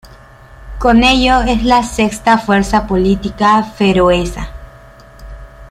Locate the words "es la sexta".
1.43-2.39